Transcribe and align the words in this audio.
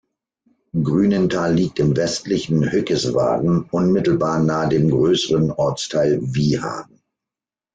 Grünenthal 0.81 1.53
liegt 1.53 1.77
im 1.77 1.95
westlichen 1.95 2.71
Hückeswagen 2.71 3.67
unmittelbar 3.69 4.39
nahe 4.41 4.67
dem 4.67 4.89
größeren 4.89 5.51
Ortsteil 5.51 6.17
Wiehagen. 6.23 7.03